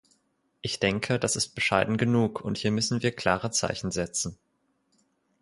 Ich 0.61 0.79
denke, 0.79 1.19
das 1.19 1.35
ist 1.35 1.53
bescheiden 1.53 1.95
genug, 1.97 2.41
und 2.43 2.57
hier 2.57 2.71
müssen 2.71 3.03
wir 3.03 3.11
klare 3.15 3.51
Zeichen 3.51 3.91
setzen. 3.91 4.35